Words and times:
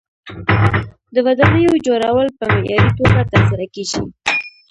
د 1.13 1.15
ودانیو 1.25 1.73
جوړول 1.87 2.27
په 2.37 2.43
معیاري 2.53 2.91
توګه 2.99 3.21
ترسره 3.31 3.65
کیږي. 3.73 3.99